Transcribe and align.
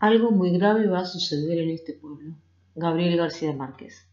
Algo 0.00 0.30
muy 0.30 0.50
grave 0.50 0.86
va 0.86 1.00
a 1.00 1.06
suceder 1.06 1.58
en 1.58 1.70
este 1.70 1.92
pueblo. 1.92 2.34
Gabriel 2.76 3.16
García 3.16 3.52
Márquez. 3.52 4.06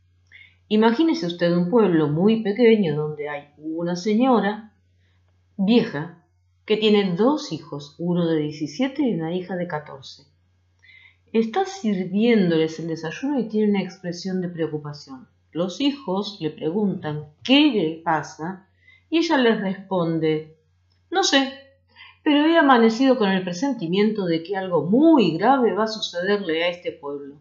Imagínese 0.67 1.27
usted 1.27 1.55
un 1.55 1.69
pueblo 1.69 2.07
muy 2.07 2.41
pequeño 2.41 2.95
donde 2.95 3.29
hay 3.29 3.49
una 3.57 3.95
señora 3.95 4.73
vieja 5.57 6.23
que 6.65 6.77
tiene 6.77 7.15
dos 7.15 7.51
hijos, 7.51 7.95
uno 7.99 8.25
de 8.25 8.37
17 8.37 9.03
y 9.03 9.13
una 9.13 9.35
hija 9.35 9.55
de 9.55 9.67
14. 9.67 10.23
Está 11.31 11.65
sirviéndoles 11.65 12.79
el 12.79 12.87
desayuno 12.87 13.39
y 13.39 13.47
tiene 13.47 13.69
una 13.69 13.83
expresión 13.83 14.41
de 14.41 14.49
preocupación. 14.49 15.27
Los 15.51 15.79
hijos 15.81 16.37
le 16.41 16.49
preguntan 16.49 17.25
qué 17.43 17.71
le 17.71 18.01
pasa 18.03 18.67
y 19.11 19.19
ella 19.19 19.37
les 19.37 19.61
responde, 19.61 20.57
no 21.11 21.23
sé, 21.23 21.64
pero 22.25 22.47
he 22.47 22.57
amanecido 22.57 23.19
con 23.19 23.29
el 23.29 23.43
presentimiento 23.43 24.25
de 24.25 24.41
que 24.41 24.57
algo 24.57 24.83
muy 24.83 25.37
grave 25.37 25.73
va 25.73 25.83
a 25.83 25.87
sucederle 25.87 26.63
a 26.63 26.69
este 26.69 26.91
pueblo. 26.91 27.35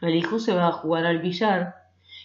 El 0.00 0.14
hijo 0.14 0.38
se 0.38 0.54
va 0.54 0.68
a 0.68 0.72
jugar 0.72 1.04
al 1.04 1.18
billar 1.18 1.74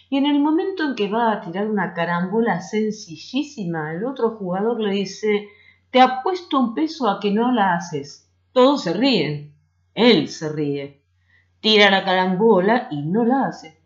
y 0.08 0.18
en 0.18 0.26
el 0.26 0.38
momento 0.38 0.84
en 0.84 0.94
que 0.94 1.08
va 1.08 1.32
a 1.32 1.40
tirar 1.40 1.68
una 1.68 1.94
carambola 1.94 2.60
sencillísima, 2.60 3.92
el 3.92 4.04
otro 4.04 4.36
jugador 4.36 4.80
le 4.80 4.92
dice, 4.92 5.48
te 5.90 6.00
apuesto 6.00 6.60
un 6.60 6.74
peso 6.74 7.10
a 7.10 7.18
que 7.18 7.32
no 7.32 7.50
la 7.50 7.74
haces. 7.74 8.30
Todos 8.52 8.84
se 8.84 8.92
ríen. 8.92 9.52
Él 9.94 10.28
se 10.28 10.48
ríe. 10.48 11.02
Tira 11.60 11.90
la 11.90 12.04
carambola 12.04 12.86
y 12.92 13.02
no 13.02 13.24
la 13.24 13.48
hace. 13.48 13.80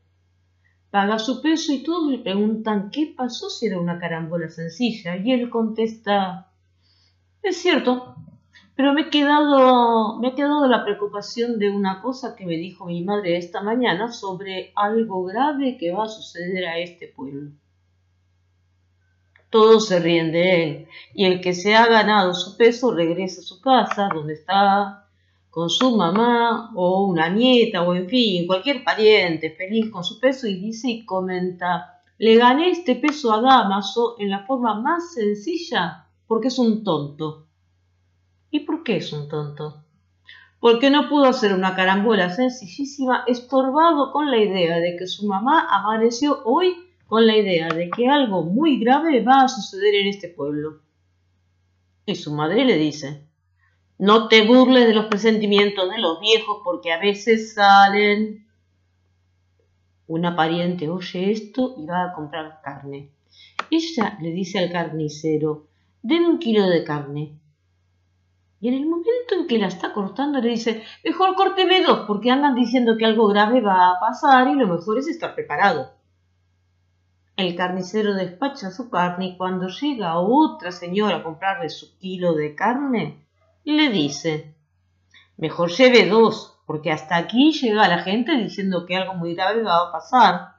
Paga 0.91 1.18
su 1.18 1.41
peso 1.41 1.73
y 1.73 1.82
todos 1.82 2.10
le 2.10 2.18
preguntan 2.18 2.91
qué 2.91 3.15
pasó 3.16 3.48
si 3.48 3.66
era 3.66 3.80
una 3.80 3.98
carambola 3.98 4.51
sencilla 4.51 5.16
y 5.16 5.32
él 5.32 5.48
contesta, 5.48 6.51
es 7.48 7.59
cierto, 7.59 8.16
pero 8.74 8.92
me 8.92 9.02
he 9.02 9.10
quedado, 9.10 10.18
me 10.18 10.28
ha 10.28 10.34
quedado 10.34 10.66
la 10.66 10.84
preocupación 10.84 11.59
de 11.59 11.70
una 11.70 12.02
cosa 12.02 12.34
que 12.34 12.45
me 12.45 12.57
dijo 12.57 12.87
mi 12.87 13.02
madre 13.04 13.37
esta 13.37 13.62
mañana 13.62 14.12
sobre 14.12 14.73
algo 14.74 15.24
grave 15.24 15.79
que 15.79 15.93
va 15.93 16.04
a 16.04 16.09
suceder 16.09 16.66
a 16.66 16.79
este 16.79 17.09
pueblo. 17.09 17.52
Todos 19.48 19.87
se 19.87 20.01
ríen 20.01 20.32
de 20.32 20.65
él 20.65 20.88
y 21.15 21.24
el 21.24 21.40
que 21.40 21.54
se 21.54 21.74
ha 21.74 21.87
ganado 21.87 22.34
su 22.34 22.56
peso 22.56 22.93
regresa 22.93 23.40
a 23.40 23.45
su 23.45 23.60
casa 23.60 24.09
donde 24.12 24.34
está 24.34 25.06
con 25.49 25.71
su 25.71 25.96
mamá 25.96 26.73
o 26.74 27.06
una 27.06 27.28
nieta 27.28 27.82
o 27.82 27.95
en 27.95 28.09
fin, 28.09 28.46
cualquier 28.46 28.82
pariente 28.82 29.52
feliz 29.52 29.90
con 29.90 30.04
su 30.04 30.18
peso 30.18 30.49
y 30.49 30.56
dice 30.56 30.90
y 30.90 31.06
comenta, 31.06 32.02
le 32.18 32.37
gané 32.37 32.71
este 32.71 32.96
peso 32.96 33.32
a 33.32 33.40
Damaso 33.40 34.16
en 34.18 34.30
la 34.30 34.45
forma 34.45 34.80
más 34.80 35.15
sencilla 35.15 36.05
porque 36.27 36.49
es 36.49 36.59
un 36.59 36.85
tonto. 36.85 37.46
¿Y 38.51 38.60
por 38.60 38.82
qué 38.82 38.96
es 38.96 39.13
un 39.13 39.29
tonto? 39.29 39.82
Porque 40.60 40.91
no 40.91 41.09
pudo 41.09 41.27
hacer 41.27 41.52
una 41.52 41.74
carambola 41.74 42.30
sencillísima 42.30 43.24
estorbado 43.27 44.13
con 44.13 44.30
la 44.30 44.38
idea 44.38 44.79
de 44.79 44.96
que 44.96 45.07
su 45.07 45.27
mamá 45.27 45.68
amaneció 45.71 46.43
hoy 46.45 46.77
con 47.07 47.27
la 47.27 47.37
idea 47.37 47.68
de 47.68 47.91
que 47.91 48.09
algo 48.09 48.43
muy 48.43 48.79
grave 48.80 49.23
va 49.23 49.43
a 49.43 49.49
suceder 49.49 49.95
en 49.95 50.09
este 50.09 50.29
pueblo. 50.29 50.80
Y 52.05 52.15
su 52.16 52.33
madre 52.33 52.65
le 52.65 52.77
dice, 52.77 53.23
no 53.99 54.29
te 54.29 54.46
burles 54.46 54.87
de 54.87 54.95
los 54.95 55.07
presentimientos 55.07 55.90
de 55.90 55.99
los 55.99 56.21
viejos 56.21 56.59
porque 56.65 56.93
a 56.93 56.99
veces 56.99 57.55
salen. 57.55 58.46
Una 60.09 60.37
pariente 60.37 60.88
oye 60.88 61.33
esto 61.33 61.74
y 61.79 61.87
va 61.87 62.05
a 62.05 62.13
comprar 62.13 62.61
carne. 62.63 63.11
Ella 63.71 64.19
le 64.21 64.31
dice 64.31 64.59
al 64.59 64.71
carnicero, 64.71 65.66
denme 66.06 66.28
un 66.28 66.38
kilo 66.38 66.69
de 66.69 66.84
carne. 66.84 67.41
Y 68.60 68.69
en 68.69 68.75
el 68.75 68.87
momento 68.87 69.34
en 69.34 69.47
que 69.49 69.59
la 69.59 69.66
está 69.66 69.93
cortando 69.93 70.41
le 70.41 70.50
dice, 70.50 70.84
mejor 71.04 71.34
córteme 71.34 71.82
dos, 71.82 72.06
porque 72.06 72.31
andan 72.31 72.54
diciendo 72.54 72.97
que 72.97 73.04
algo 73.04 73.26
grave 73.26 73.60
va 73.60 73.91
a 73.91 74.00
pasar 74.00 74.47
y 74.49 74.54
lo 74.54 74.69
mejor 74.69 74.99
es 74.99 75.09
estar 75.09 75.34
preparado. 75.34 75.91
El 77.37 77.56
carnicero 77.56 78.15
despacha 78.15 78.71
su 78.71 78.89
carne 78.89 79.27
y 79.27 79.37
cuando 79.37 79.67
llega 79.69 80.19
otra 80.19 80.71
señora 80.71 81.17
a 81.17 81.22
comprarle 81.25 81.69
su 81.69 81.99
kilo 81.99 82.34
de 82.34 82.55
carne, 82.55 83.27
le 83.65 83.91
dice, 83.91 84.55
mejor 85.37 85.71
lleve 85.71 86.09
dos, 86.09 86.61
porque 86.67 86.93
hasta 86.93 87.17
aquí 87.17 87.53
llega 87.53 87.88
la 87.88 87.99
gente 87.99 88.37
diciendo 88.37 88.87
que 88.87 88.97
algo 88.97 89.15
muy 89.15 89.34
grave 89.34 89.62
va 89.62 89.88
a 89.88 89.93
pasar. 89.93 90.55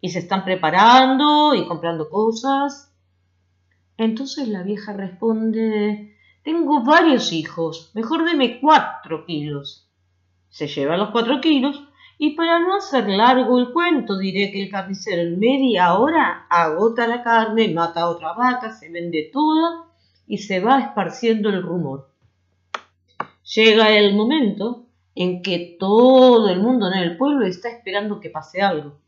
Y 0.00 0.08
se 0.08 0.20
están 0.20 0.42
preparando 0.44 1.54
y 1.54 1.66
comprando 1.66 2.08
cosas 2.08 2.93
entonces 3.96 4.48
la 4.48 4.62
vieja 4.62 4.92
responde, 4.92 6.16
tengo 6.42 6.82
varios 6.82 7.32
hijos, 7.32 7.90
mejor 7.94 8.24
deme 8.24 8.60
cuatro 8.60 9.24
kilos. 9.24 9.88
Se 10.48 10.66
lleva 10.66 10.96
los 10.96 11.10
cuatro 11.10 11.40
kilos 11.40 11.88
y 12.18 12.30
para 12.30 12.58
no 12.58 12.76
hacer 12.76 13.08
largo 13.08 13.58
el 13.58 13.72
cuento 13.72 14.18
diré 14.18 14.50
que 14.50 14.62
el 14.62 14.70
carnicero 14.70 15.22
en 15.22 15.38
media 15.38 15.94
hora 15.94 16.46
agota 16.48 17.06
la 17.06 17.22
carne, 17.22 17.72
mata 17.72 18.02
a 18.02 18.08
otra 18.08 18.32
vaca, 18.34 18.72
se 18.72 18.90
vende 18.90 19.30
toda 19.32 19.86
y 20.26 20.38
se 20.38 20.60
va 20.60 20.80
esparciendo 20.80 21.48
el 21.50 21.62
rumor. 21.62 22.10
Llega 23.54 23.90
el 23.90 24.14
momento 24.14 24.86
en 25.14 25.42
que 25.42 25.76
todo 25.78 26.48
el 26.48 26.60
mundo 26.60 26.88
en 26.92 26.98
el 26.98 27.16
pueblo 27.16 27.46
está 27.46 27.68
esperando 27.68 28.20
que 28.20 28.30
pase 28.30 28.60
algo 28.62 29.03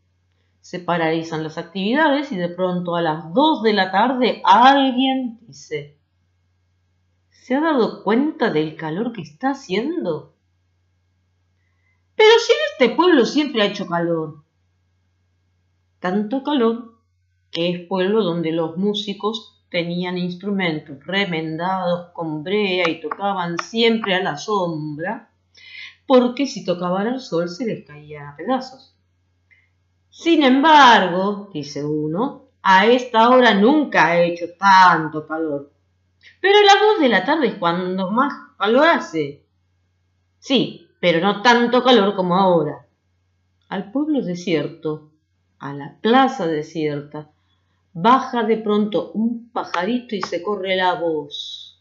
se 0.66 0.80
paralizan 0.80 1.44
las 1.44 1.58
actividades 1.58 2.32
y 2.32 2.36
de 2.36 2.48
pronto 2.48 2.96
a 2.96 3.00
las 3.00 3.32
2 3.32 3.62
de 3.62 3.72
la 3.72 3.92
tarde 3.92 4.42
alguien 4.44 5.38
dice, 5.46 5.96
¿se 7.30 7.54
ha 7.54 7.60
dado 7.60 8.02
cuenta 8.02 8.50
del 8.50 8.74
calor 8.74 9.12
que 9.12 9.22
está 9.22 9.50
haciendo? 9.50 10.34
Pero 12.16 12.30
si 12.44 12.50
en 12.50 12.58
este 12.72 12.96
pueblo 12.96 13.24
siempre 13.26 13.62
ha 13.62 13.66
hecho 13.66 13.86
calor. 13.86 14.42
Tanto 16.00 16.42
calor 16.42 16.98
que 17.52 17.70
es 17.70 17.86
pueblo 17.86 18.24
donde 18.24 18.50
los 18.50 18.76
músicos 18.76 19.62
tenían 19.70 20.18
instrumentos 20.18 20.98
remendados 21.06 22.10
con 22.12 22.42
brea 22.42 22.90
y 22.90 23.00
tocaban 23.00 23.56
siempre 23.58 24.16
a 24.16 24.20
la 24.20 24.36
sombra, 24.36 25.30
porque 26.08 26.48
si 26.48 26.64
tocaban 26.64 27.06
al 27.06 27.20
sol 27.20 27.48
se 27.48 27.66
les 27.66 27.86
caía 27.86 28.30
a 28.30 28.36
pedazos. 28.36 28.95
Sin 30.16 30.42
embargo, 30.42 31.50
dice 31.52 31.84
uno, 31.84 32.46
a 32.62 32.86
esta 32.86 33.28
hora 33.28 33.52
nunca 33.52 34.06
ha 34.06 34.22
hecho 34.22 34.46
tanto 34.58 35.26
calor. 35.26 35.70
Pero 36.40 36.58
a 36.58 36.64
las 36.64 36.80
dos 36.80 37.00
de 37.00 37.10
la 37.10 37.22
tarde 37.22 37.48
es 37.48 37.54
cuando 37.56 38.10
más 38.10 38.32
calor 38.56 38.86
hace. 38.88 39.44
Sí, 40.38 40.88
pero 41.00 41.20
no 41.20 41.42
tanto 41.42 41.84
calor 41.84 42.16
como 42.16 42.34
ahora. 42.34 42.86
Al 43.68 43.92
pueblo 43.92 44.22
desierto, 44.22 45.10
a 45.58 45.74
la 45.74 45.98
plaza 46.00 46.46
desierta, 46.46 47.30
baja 47.92 48.42
de 48.44 48.56
pronto 48.56 49.12
un 49.12 49.50
pajarito 49.50 50.16
y 50.16 50.22
se 50.22 50.42
corre 50.42 50.76
la 50.76 50.94
voz. 50.94 51.78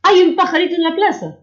Hay 0.00 0.22
un 0.22 0.34
pajarito 0.34 0.76
en 0.76 0.82
la 0.82 0.94
plaza 0.94 1.40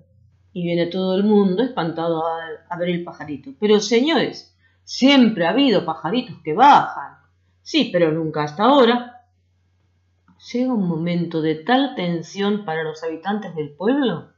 y 0.55 0.63
viene 0.63 0.85
todo 0.85 1.17
el 1.17 1.25
mundo 1.25 1.63
espantado 1.63 2.23
a, 2.25 2.77
ver 2.77 2.87
el 2.87 3.03
pajarito. 3.03 3.51
Pero 3.59 3.81
señores, 3.81 4.55
siempre 4.85 5.45
ha 5.45 5.49
habido 5.49 5.83
pajaritos 5.83 6.37
que 6.45 6.53
bajan. 6.53 7.17
Sí, 7.61 7.89
pero 7.91 8.13
nunca 8.13 8.43
hasta 8.43 8.63
ahora. 8.63 9.25
Llega 10.53 10.73
un 10.73 10.87
momento 10.87 11.41
de 11.41 11.55
tal 11.55 11.93
tensión 11.95 12.63
para 12.63 12.85
los 12.85 13.03
habitantes 13.03 13.53
del 13.53 13.71
pueblo 13.71 14.29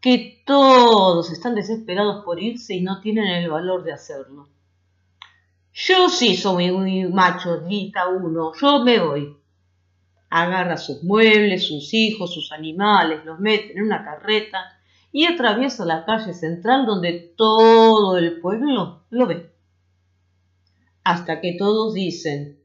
que 0.00 0.42
todos 0.46 1.30
están 1.30 1.54
desesperados 1.54 2.24
por 2.24 2.40
irse 2.40 2.72
y 2.74 2.80
no 2.80 3.02
tienen 3.02 3.26
el 3.26 3.50
valor 3.50 3.84
de 3.84 3.92
hacerlo. 3.92 4.48
Yo 5.74 6.08
sí 6.08 6.34
soy 6.34 6.72
muy 6.72 7.04
macho, 7.08 7.60
grita 7.60 8.08
uno, 8.08 8.52
yo 8.58 8.82
me 8.84 9.00
voy. 9.00 9.36
Agarra 10.30 10.78
sus 10.78 11.04
muebles, 11.04 11.66
sus 11.66 11.92
hijos, 11.92 12.32
sus 12.32 12.52
animales, 12.52 13.22
los 13.26 13.38
mete 13.38 13.74
en 13.74 13.82
una 13.82 14.02
carreta 14.02 14.78
y 15.12 15.26
atraviesa 15.26 15.84
la 15.84 16.04
calle 16.04 16.32
central 16.32 16.86
donde 16.86 17.34
todo 17.36 18.16
el 18.16 18.40
pueblo 18.40 19.04
lo 19.10 19.26
ve. 19.26 19.52
Hasta 21.04 21.40
que 21.40 21.56
todos 21.58 21.94
dicen, 21.94 22.58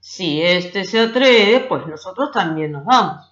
si 0.00 0.42
éste 0.42 0.84
se 0.84 1.00
atreve, 1.00 1.60
pues 1.60 1.86
nosotros 1.86 2.30
también 2.30 2.72
nos 2.72 2.84
vamos. 2.84 3.30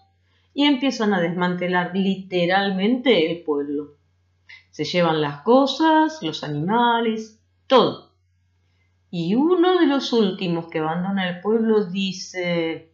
Y 0.54 0.64
empiezan 0.64 1.12
a 1.12 1.20
desmantelar 1.20 1.90
literalmente 1.94 3.30
el 3.30 3.42
pueblo. 3.42 3.96
Se 4.70 4.84
llevan 4.84 5.20
las 5.20 5.42
cosas, 5.42 6.22
los 6.22 6.42
animales, 6.42 7.38
todo. 7.66 8.12
Y 9.10 9.34
uno 9.34 9.78
de 9.78 9.86
los 9.86 10.14
últimos 10.14 10.68
que 10.68 10.78
abandona 10.78 11.28
el 11.28 11.40
pueblo 11.42 11.84
dice, 11.84 12.91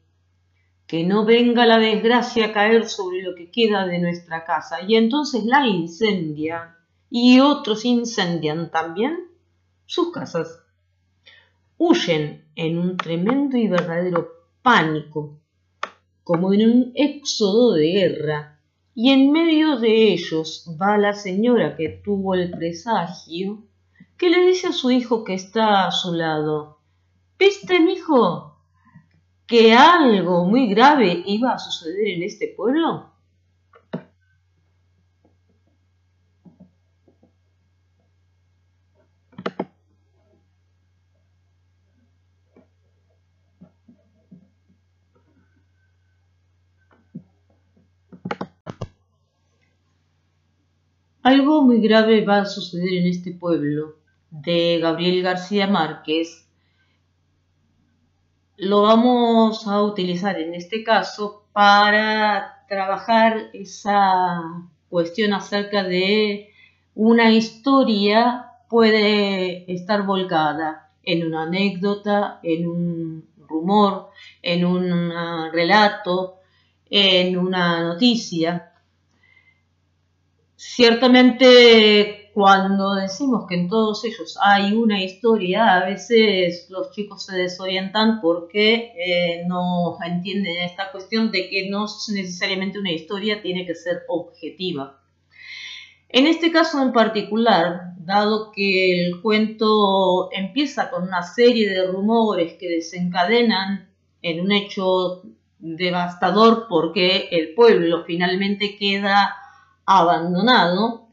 que 0.89 1.05
no 1.05 1.27
venga 1.27 1.67
la 1.67 1.79
desgracia 1.79 2.47
a 2.47 2.53
caer 2.53 2.89
sobre 2.89 3.23
lo 3.23 3.35
que 3.35 3.51
queda 3.51 3.87
de 3.87 3.99
nuestra 3.99 4.47
casa. 4.47 4.79
Y 4.81 4.97
entonces 4.97 5.45
la 5.45 5.67
incendian 5.67 6.75
y 7.11 7.41
otros 7.41 7.85
incendian 7.85 8.71
también 8.71 9.29
sus 9.85 10.11
casas. 10.13 10.63
Huyen 11.77 12.47
en 12.57 12.79
un 12.79 12.97
tremendo 12.97 13.59
y 13.59 13.69
verdadero 13.69 14.31
pánico, 14.63 15.39
como 16.25 16.55
en 16.55 16.63
un 16.63 16.93
éxodo 16.95 17.75
de 17.75 17.93
guerra, 17.93 18.59
y 18.95 19.11
en 19.11 19.31
medio 19.31 19.77
de 19.77 20.13
ellos 20.13 20.75
va 20.81 20.97
la 20.97 21.13
señora 21.13 21.77
que 21.77 22.01
tuvo 22.03 22.35
el 22.35 22.51
presagio, 22.51 23.63
que 24.17 24.31
le 24.31 24.41
dice 24.47 24.69
a 24.69 24.73
su 24.73 24.91
hijo 24.91 25.23
que 25.23 25.35
está 25.35 25.87
a 25.87 25.93
su 25.93 26.15
lado, 26.15 26.79
¿Viste, 27.39 27.77
hijo, 27.77 28.48
que 29.49 29.73
algo 29.73 30.45
muy 30.45 30.69
grave 30.69 31.23
iba 31.27 31.53
a 31.55 31.59
suceder 31.59 32.09
en 32.09 32.23
este 32.23 32.49
pueblo? 32.55 33.11
Algo 51.23 51.63
muy 51.63 51.81
grave 51.81 52.25
va 52.25 52.41
a 52.41 52.45
suceder 52.45 52.93
en 52.95 53.07
este 53.07 53.33
pueblo, 53.33 53.97
de 54.31 54.79
Gabriel 54.79 55.23
García 55.23 55.67
Márquez. 55.67 56.48
Lo 58.61 58.83
vamos 58.83 59.69
a 59.69 59.81
utilizar 59.85 60.37
en 60.37 60.53
este 60.53 60.83
caso 60.83 61.45
para 61.53 62.65
trabajar 62.69 63.51
esa 63.53 64.43
cuestión 64.89 65.33
acerca 65.33 65.85
de 65.85 66.53
una 66.97 67.31
historia 67.31 68.51
puede 68.69 69.73
estar 69.73 70.03
volcada 70.03 70.91
en 71.05 71.25
una 71.25 71.45
anécdota, 71.45 72.41
en 72.43 72.67
un 72.67 73.29
rumor, 73.47 74.11
en 74.43 74.65
un 74.65 75.13
relato, 75.53 76.41
en 76.91 77.39
una 77.39 77.81
noticia. 77.85 78.73
Ciertamente, 80.57 82.18
cuando 82.39 82.95
decimos 82.95 83.47
que 83.49 83.57
en 83.57 83.69
todos 83.69 84.05
ellos 84.05 84.39
hay 84.41 84.73
una 84.73 85.03
historia, 85.03 85.75
a 85.75 85.87
veces 85.87 86.69
los 86.71 86.93
chicos 86.93 87.25
se 87.25 87.37
desorientan 87.37 88.21
porque 88.21 88.93
eh, 88.97 89.43
no 89.49 89.99
entienden 90.07 90.59
esta 90.59 90.93
cuestión 90.93 91.33
de 91.33 91.49
que 91.49 91.69
no 91.69 91.87
necesariamente 92.15 92.79
una 92.79 92.93
historia 92.93 93.43
tiene 93.43 93.67
que 93.67 93.75
ser 93.75 94.03
objetiva. 94.07 95.01
En 96.09 96.29
este 96.29 96.53
caso 96.53 96.81
en 96.81 96.93
particular, 96.93 97.95
dado 97.99 98.53
que 98.53 99.09
el 99.09 99.21
cuento 99.21 100.31
empieza 100.31 100.91
con 100.91 101.09
una 101.09 101.25
serie 101.25 101.69
de 101.69 101.89
rumores 101.89 102.53
que 102.53 102.69
desencadenan 102.69 103.91
en 104.23 104.41
un 104.43 104.53
hecho 104.53 105.23
devastador 105.59 106.67
porque 106.69 107.31
el 107.33 107.53
pueblo 107.55 108.05
finalmente 108.07 108.77
queda 108.79 109.35
abandonado, 109.85 111.08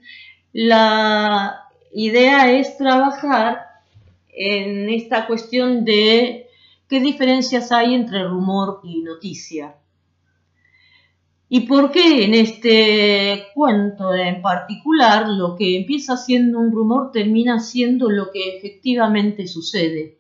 la 0.58 1.68
idea 1.94 2.50
es 2.50 2.78
trabajar 2.78 3.60
en 4.30 4.90
esta 4.90 5.28
cuestión 5.28 5.84
de 5.84 6.48
qué 6.88 7.02
diferencias 7.02 7.74
hay 7.74 7.94
entre 7.94 8.24
rumor 8.24 8.80
y 8.86 9.02
noticia. 9.02 9.76
¿Y 11.50 11.68
por 11.68 11.92
qué 11.92 12.24
en 12.24 12.36
este 12.36 13.48
cuento 13.54 14.14
en 14.14 14.42
particular 14.42 15.28
lo 15.28 15.58
que 15.58 15.76
empieza 15.76 16.16
siendo 16.16 16.60
un 16.60 16.72
rumor 16.72 17.12
termina 17.12 17.60
siendo 17.60 18.10
lo 18.10 18.32
que 18.32 18.56
efectivamente 18.56 19.48
sucede? 19.48 20.20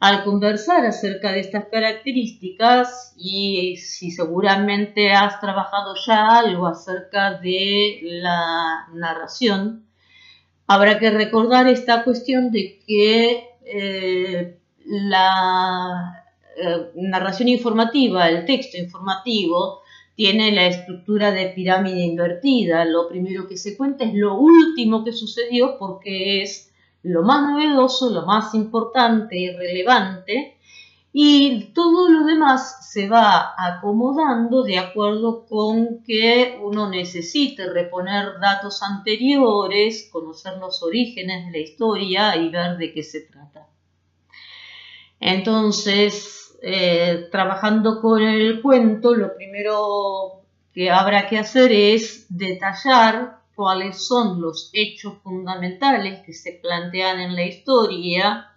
Al 0.00 0.24
conversar 0.24 0.86
acerca 0.86 1.30
de 1.30 1.40
estas 1.40 1.66
características 1.66 3.14
y 3.18 3.76
si 3.76 4.10
seguramente 4.10 5.12
has 5.12 5.38
trabajado 5.40 5.94
ya 6.06 6.38
algo 6.38 6.66
acerca 6.66 7.34
de 7.34 8.00
la 8.02 8.88
narración, 8.94 9.84
habrá 10.66 10.98
que 10.98 11.10
recordar 11.10 11.68
esta 11.68 12.02
cuestión 12.02 12.50
de 12.50 12.78
que 12.86 13.44
eh, 13.66 14.58
la 14.86 16.24
eh, 16.56 16.90
narración 16.94 17.48
informativa, 17.48 18.26
el 18.30 18.46
texto 18.46 18.78
informativo, 18.78 19.82
tiene 20.14 20.50
la 20.52 20.66
estructura 20.66 21.30
de 21.30 21.50
pirámide 21.50 22.00
invertida. 22.00 22.86
Lo 22.86 23.06
primero 23.06 23.46
que 23.46 23.58
se 23.58 23.76
cuenta 23.76 24.04
es 24.04 24.14
lo 24.14 24.38
último 24.38 25.04
que 25.04 25.12
sucedió 25.12 25.76
porque 25.78 26.42
es 26.42 26.69
lo 27.02 27.22
más 27.22 27.42
novedoso, 27.48 28.10
lo 28.10 28.26
más 28.26 28.54
importante 28.54 29.38
y 29.38 29.50
relevante, 29.50 30.58
y 31.12 31.72
todo 31.74 32.08
lo 32.08 32.24
demás 32.24 32.88
se 32.92 33.08
va 33.08 33.54
acomodando 33.58 34.62
de 34.62 34.78
acuerdo 34.78 35.44
con 35.46 36.04
que 36.04 36.58
uno 36.62 36.88
necesite 36.88 37.68
reponer 37.68 38.38
datos 38.40 38.82
anteriores, 38.82 40.08
conocer 40.12 40.58
los 40.58 40.82
orígenes 40.82 41.46
de 41.46 41.52
la 41.52 41.58
historia 41.58 42.36
y 42.36 42.48
ver 42.50 42.76
de 42.76 42.92
qué 42.92 43.02
se 43.02 43.22
trata. 43.22 43.66
Entonces, 45.18 46.56
eh, 46.62 47.28
trabajando 47.32 48.00
con 48.00 48.22
el 48.22 48.62
cuento, 48.62 49.14
lo 49.14 49.34
primero 49.34 50.42
que 50.72 50.90
habrá 50.90 51.28
que 51.28 51.38
hacer 51.38 51.72
es 51.72 52.26
detallar 52.28 53.39
cuáles 53.60 54.06
son 54.06 54.40
los 54.40 54.70
hechos 54.72 55.18
fundamentales 55.22 56.20
que 56.20 56.32
se 56.32 56.52
plantean 56.52 57.20
en 57.20 57.34
la 57.34 57.44
historia, 57.44 58.52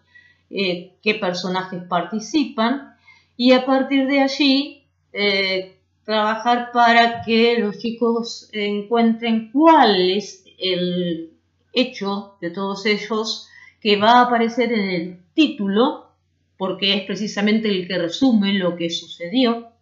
eh, 0.50 0.94
qué 1.03 1.15
personajes 1.15 1.83
participan 1.89 2.95
y 3.35 3.51
a 3.51 3.65
partir 3.65 4.07
de 4.07 4.21
allí 4.21 4.85
eh, 5.11 5.75
trabajar 6.05 6.69
para 6.71 7.21
que 7.21 7.59
los 7.59 7.79
chicos 7.79 8.47
encuentren 8.53 9.51
cuál 9.51 10.09
es 10.09 10.45
el 10.57 11.33
hecho 11.73 12.38
de 12.39 12.51
todos 12.51 12.85
ellos 12.85 13.49
que 13.81 13.97
va 13.97 14.19
a 14.19 14.21
aparecer 14.21 14.71
en 14.71 14.89
el 14.89 15.19
título, 15.33 16.11
porque 16.57 16.94
es 16.94 17.01
precisamente 17.01 17.67
el 17.67 17.89
que 17.89 17.97
resume 17.97 18.53
lo 18.53 18.77
que 18.77 18.89
sucedió 18.89 19.72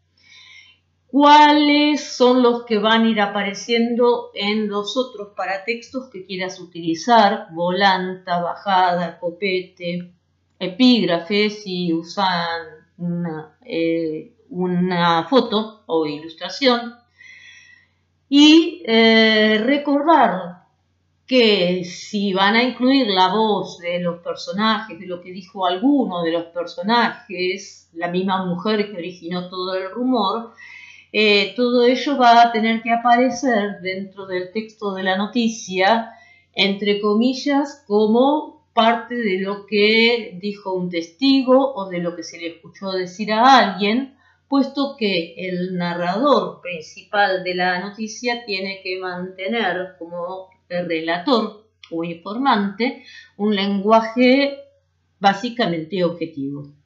cuáles 1.12 2.02
son 2.02 2.42
los 2.42 2.64
que 2.64 2.80
van 2.80 3.04
a 3.04 3.10
ir 3.10 3.20
apareciendo 3.20 4.32
en 4.34 4.70
los 4.70 4.96
otros 4.96 5.34
paratextos 5.36 6.10
que 6.10 6.26
quieras 6.26 6.60
utilizar, 6.60 7.48
volanta, 7.52 8.42
bajada, 8.42 9.20
copete, 9.20 10.14
epígrafe, 10.58 11.50
si 11.50 11.92
usan 11.92 12.62
una, 12.98 13.58
eh, 13.66 14.32
foto 15.30 15.84
o 15.86 16.06
ilustración. 16.06 16.96
Y 18.30 18.82
eh, 18.86 19.62
recordar 19.62 20.62
que 21.28 21.84
si 21.84 22.34
van 22.34 22.56
a 22.56 22.64
incluir 22.64 23.08
la 23.08 23.34
voz 23.34 23.80
de 23.80 24.00
los 24.00 24.20
personajes, 24.22 24.98
de 24.98 25.08
lo 25.08 25.22
que 25.22 25.32
dijo 25.32 25.66
alguno 25.66 26.24
de 26.24 26.32
los 26.32 26.46
personajes, 26.46 27.90
la 27.94 28.08
misma 28.08 28.46
mujer 28.46 28.90
que 28.90 28.98
originó 28.98 29.50
todo 29.50 29.76
el 29.76 29.92
rumor, 29.92 30.54
eh, 31.12 31.54
todo 31.56 31.86
ello 31.86 32.18
va 32.18 32.42
a 32.42 32.52
tener 32.52 32.82
que 32.82 32.92
aparecer 32.92 33.82
dentro 33.82 34.26
del 34.28 34.52
texto 34.52 34.94
de 34.94 35.04
la 35.04 35.18
noticia, 35.18 36.12
entre 36.54 37.02
comillas, 37.02 37.84
como 37.88 38.66
parte 38.74 39.16
de 39.16 39.40
lo 39.40 39.66
que 39.66 40.38
dijo 40.42 40.74
un 40.74 40.90
testigo 40.90 41.74
o 41.74 41.90
de 41.90 42.00
lo 42.00 42.16
que 42.16 42.24
se 42.24 42.40
le 42.40 42.48
escuchó 42.48 42.92
decir 42.92 43.34
a 43.34 43.58
alguien, 43.58 44.16
puesto 44.48 44.96
que 44.98 45.36
el 45.38 45.76
narrador 45.76 46.62
principal 46.62 47.44
de 47.44 47.56
la 47.56 47.80
noticia 47.80 48.46
tiene 48.46 48.82
que 48.84 48.98
mantener 49.00 49.96
como 50.00 50.50
relator 50.70 51.68
o 51.90 52.04
informante 52.04 53.04
un 53.38 53.56
lenguaje 53.56 54.58
básicamente 55.20 56.04
objetivo. 56.04 56.81